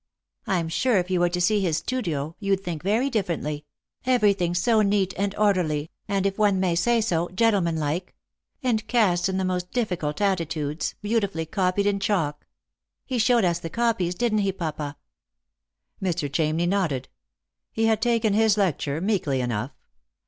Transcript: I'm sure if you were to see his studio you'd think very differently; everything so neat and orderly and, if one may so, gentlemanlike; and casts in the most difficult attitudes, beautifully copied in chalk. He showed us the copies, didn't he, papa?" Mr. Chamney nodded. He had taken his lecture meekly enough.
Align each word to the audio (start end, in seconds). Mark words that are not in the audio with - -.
I'm 0.47 0.67
sure 0.67 0.97
if 0.97 1.11
you 1.11 1.19
were 1.19 1.29
to 1.29 1.39
see 1.39 1.61
his 1.61 1.77
studio 1.77 2.35
you'd 2.39 2.63
think 2.63 2.81
very 2.81 3.07
differently; 3.07 3.65
everything 4.03 4.55
so 4.55 4.81
neat 4.81 5.13
and 5.15 5.35
orderly 5.35 5.91
and, 6.07 6.25
if 6.25 6.39
one 6.39 6.59
may 6.59 6.73
so, 6.75 7.29
gentlemanlike; 7.35 8.15
and 8.63 8.87
casts 8.87 9.29
in 9.29 9.37
the 9.37 9.45
most 9.45 9.69
difficult 9.71 10.19
attitudes, 10.19 10.95
beautifully 11.03 11.45
copied 11.45 11.85
in 11.85 11.99
chalk. 11.99 12.47
He 13.05 13.19
showed 13.19 13.45
us 13.45 13.59
the 13.59 13.69
copies, 13.69 14.15
didn't 14.15 14.39
he, 14.39 14.51
papa?" 14.51 14.97
Mr. 16.03 16.27
Chamney 16.27 16.67
nodded. 16.67 17.07
He 17.71 17.85
had 17.85 18.01
taken 18.01 18.33
his 18.33 18.57
lecture 18.57 19.01
meekly 19.01 19.39
enough. 19.39 19.69